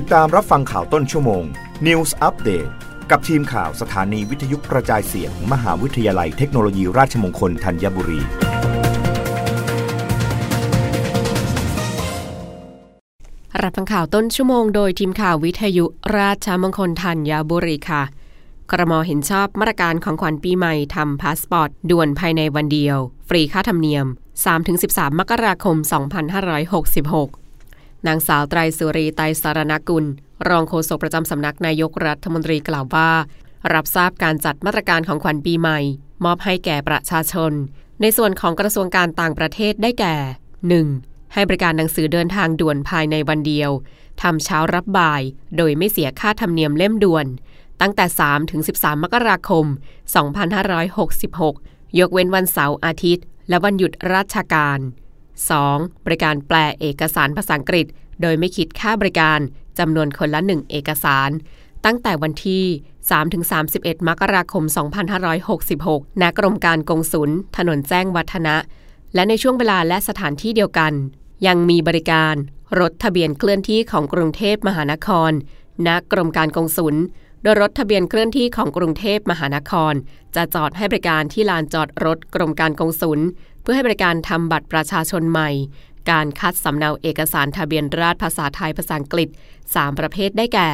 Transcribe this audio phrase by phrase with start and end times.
[0.00, 1.44] ติดตามรับฟังข่าวต้นชั่วโมง
[1.86, 2.70] News Update
[3.10, 8.20] กับทีมข่าวสถานีวิทยุกระจายเสียงมมหาวิทยาลัยเทคโนโลยีราชมงคลธัญบุรี
[13.62, 15.84] รับฟังข่าวต้นชั่วโมงโดยทีมข่าววิทยุ
[16.18, 18.02] ราชมงคลธัญบุรีค่ะ
[18.70, 22.96] กรมเห็นชอบมาตรการของขวัญปีใหม่ทำพาสปอร์ตด่วนภายในวันเดียว
[23.28, 24.06] ฟรีค่าธรรมเนียม
[24.62, 27.43] 3-13 มกราคม 2566
[28.06, 30.04] นางสาวไตรสุรีไตรสารณกุล
[30.48, 33.10] รองโฆษกประจำสำนักนายกรัฐมนตรีกล่าวว่า
[33.74, 35.80] รับทราบการจัดมาตรการของขวัญปีใหม่
[36.24, 37.52] มอบให้แก่ประชาชน
[38.00, 40.16] ในส่วนของกระทรวงการต่างประเทศได้แก่
[40.74, 41.32] 1.
[41.32, 43.70] ให้บริการหนังสือเดินทางด่วนภายในวันเดียว
[44.22, 45.22] ทำเช้ารับบ่าย
[45.56, 47.26] โดยไม่เสียค่าธรรมเนียมเล่มด่วน
[47.80, 49.66] ตั้งแต่ 3 ถึง 13 มกราคม
[51.22, 54.78] 2566 ยกเว้นวันเสาร์อาทิตย์ และวันหยุดราชการ
[55.42, 56.04] 2.
[56.04, 57.86] บริการแปลเอกสารภาษาอังกฤษ
[58.22, 59.40] โดยไม่คิดค่าบริการ
[59.78, 61.30] จำนวนคนละ 1 เอกสาร
[61.84, 62.64] ตั้งแต่วันที่
[63.38, 64.64] 3-31 มกราคม
[65.42, 68.56] 2566 ณ กรมการกงสุล ถนนแจ้งวัฒนะ
[69.14, 70.92] และในช่วงเวลาและสถานที่เดียวกัน
[71.46, 72.34] ยังมีบริการ
[72.80, 75.30] รถทะเบียนเคลื่อนที่ของกรุงเทพมหานคร
[75.86, 76.94] ณ กรมการกงสุล
[77.44, 79.94] โดยรถทะเบียนเคลื่อนที่ของกรุงเทพมหานคร
[80.36, 83.20] จะจอดให้บริการที่ลานจอดรถกรมการกงสุล
[83.62, 85.50] เพื่อให้บริการทำบัตรประชาชนใหม่
[86.10, 89.28] การคัดสำเนาเอกสารทะเบียนราษฎรภาษาไทยภาษาอังกฤษ
[89.64, 90.68] 3 ประเภทได้แก่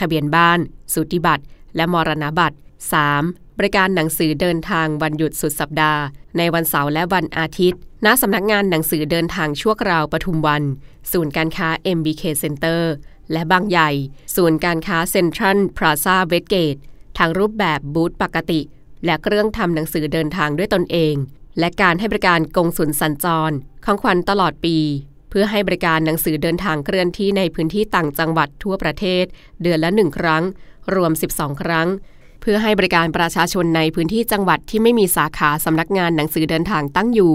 [0.00, 0.58] ทะเบียนบ้าน
[0.94, 1.44] สุติบัตร
[1.76, 2.56] และมรณบัตร
[3.02, 3.45] 3.
[3.58, 6.00] บริการหนังสือเดินทางวันหยุดสุดสัปดาห์
[6.38, 10.62] ในวันเสาร์และวันอาทิตย์ ณ สำนักงานหนังสือเดินทางชั่วคราวปทุมวัน
[11.12, 12.82] ศูนย์การค้า MBK Center
[13.32, 13.90] และบางใหญ่
[14.36, 16.76] ศูนย์การค้าเซ็นทรัลพลาซาเวสเกต
[17.18, 18.60] ทางรูปแบบบูธปกติ
[19.04, 21.14] และเครื่องทำหนังสือเดินทางด้วยตนเอง
[21.58, 24.76] และการให้บริการกงสุลสัญจร ของขวัญตลอดปี
[25.30, 29.24] เพื่อให้บริการหนังสือเดินทางเคลื่อนที่ในพื้นที่ต่างจังหวัดทั่วประเทศ
[29.62, 30.42] เดือนละหนึ่งครั้ง
[30.94, 31.88] รวม 12 ครั้ง
[32.40, 37.34] เพื่อให้บริการประชาชนในพื้นที่จังหวัดที่ไม่มีสาขาสำนักงานหนังสือเดินทางตั้งอยู่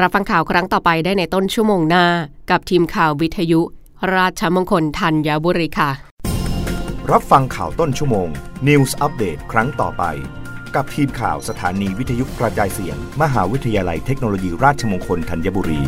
[0.00, 2.04] รับฟังข่าวครั้งต่อไปได้ในต้นชั่วโมงหน้า
[2.50, 3.60] กับทีมข่าววิทยุ
[4.14, 5.90] ราชมงคลธัญบุรีค่ะ
[7.10, 8.28] รับฟังข่าวต้นชั่วโมง
[8.68, 10.04] News อัปเดตครั้งต่อไป
[10.74, 15.80] กับทีมข่าวสถานีวิทยุกระจายเสียง มหาวิทยาลัยเทคโนโลยีราชมงคลธัญบุรี